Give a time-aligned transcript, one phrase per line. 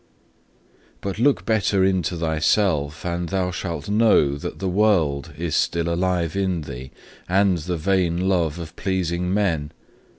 [0.93, 0.97] 2.
[1.01, 6.35] "But look better into thyself, and thou shalt know that the world is still alive
[6.35, 6.89] in thee,
[7.29, 9.71] and the vain love of pleasing men.